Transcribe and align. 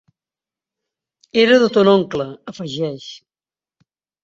Era 1.43 1.59
de 1.65 1.69
ton 1.77 1.93
oncle, 1.93 2.27
afegeix. 2.55 3.09